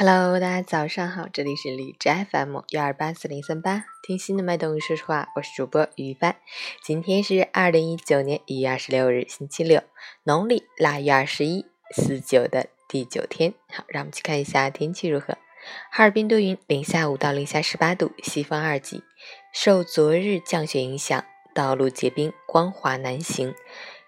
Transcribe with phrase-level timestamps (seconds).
[0.00, 6.36] Hello，大家早上好，这里是荔枝 FM 幺二八四零三八，听心的脉动，说实话，我是主播于帆。
[6.84, 9.82] 今天是二零一九年一月二十六日，星期六，
[10.22, 13.54] 农历腊月二十一，四九的第九天。
[13.72, 15.36] 好，让我们去看一下天气如何。
[15.90, 19.02] 哈尔滨多云，零下五到零下十八度，西风二级。
[19.52, 23.52] 受昨日降雪影响，道路结冰，光滑难行。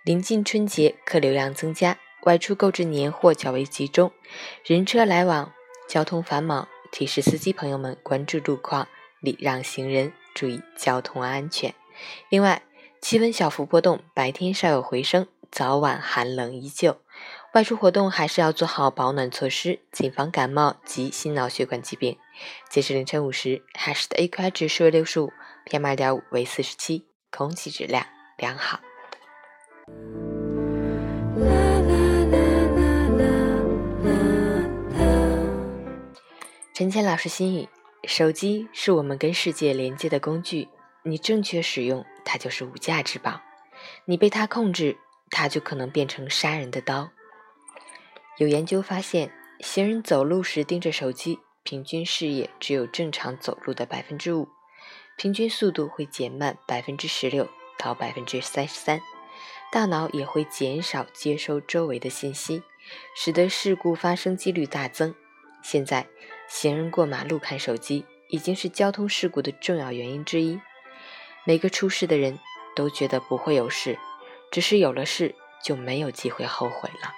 [0.04, 4.12] 临近春节，客流量增加，外出购置年货较为集中，
[4.64, 5.52] 人车来往。
[5.90, 8.86] 交通繁忙，提示司机朋友们关注路况，
[9.18, 11.74] 礼让行人，注意交通安全。
[12.28, 12.62] 另外，
[13.00, 17.00] 气温小幅波动，白天稍有回升，早晚寒冷依旧。
[17.54, 22.16] 外出活动还是要做好保暖措施，谨防感冒及心脑血管疾病。
[22.68, 25.32] 截至凌晨五时，海市的 AQI 指数为六十五
[25.66, 28.06] ，PM 二点五为四十七，空气质量
[28.38, 28.78] 良好。
[36.80, 37.68] 陈谦老师心语：
[38.04, 40.66] 手机是我们跟世界连接的工具，
[41.02, 43.42] 你正确使用它就是无价之宝；
[44.06, 44.96] 你被它控制，
[45.28, 47.10] 它就可能变成杀人的刀。
[48.38, 54.48] 有研究发现，行人走路时盯着手机，平均视野只有正常走路的百分之五，
[55.18, 59.02] 平均速度会减慢百分之十六到百分之三十三，
[59.70, 62.62] 大脑也会减少接收周围的信息，
[63.14, 65.14] 使得事故发生几率大增。
[65.62, 66.06] 现在。
[66.52, 70.60] 行人过马路看手机已经是交通事故的重要原因之一。
[71.46, 72.40] 每个出事的人
[72.74, 73.96] 都觉得不会有事，
[74.50, 77.14] 只是有了事就没有机会后悔了。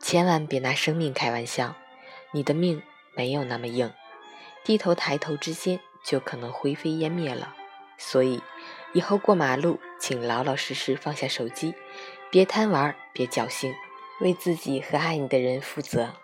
[0.00, 1.74] 千万别拿生命开玩笑，
[2.32, 2.80] 你的命
[3.16, 3.92] 没有那么硬，
[4.62, 7.56] 低头抬头之间就可能灰飞烟灭了。
[7.98, 8.40] 所以，
[8.92, 11.74] 以后过马路请老老实实放下手机，
[12.30, 13.74] 别贪玩，别侥幸，
[14.20, 16.14] 为自己和爱你的人负责。